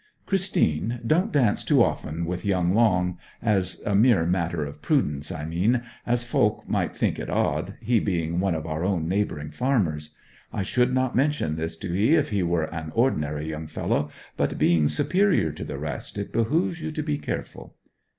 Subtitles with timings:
[0.25, 5.45] 'Christine, don't dance too often with young Long as a mere matter of prudence, I
[5.45, 10.15] mean, as volk might think it odd, he being one of our own neighbouring farmers.
[10.51, 14.57] I should not mention this to 'ee if he were an ordinary young fellow; but
[14.57, 17.75] being superior to the rest it behoves you to be careful.'